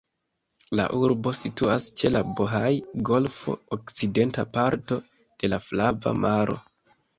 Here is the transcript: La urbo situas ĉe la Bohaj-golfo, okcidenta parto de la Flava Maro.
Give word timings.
La 0.77 0.85
urbo 0.99 1.33
situas 1.41 1.89
ĉe 2.01 2.11
la 2.13 2.21
Bohaj-golfo, 2.39 3.55
okcidenta 3.79 4.49
parto 4.59 5.01
de 5.21 5.53
la 5.55 5.63
Flava 5.69 6.19
Maro. 6.27 6.61